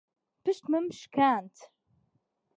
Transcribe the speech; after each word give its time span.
پشتمم 0.45 0.85
شکاند. 0.99 1.55